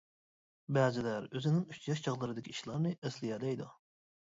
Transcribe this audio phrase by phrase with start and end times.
[0.77, 3.71] بەزىلەر ئۆزىنىڭ ئۈچ ياش چاغلىرىدىكى ئىشلارنى ئەسلىيەلەيدۇ.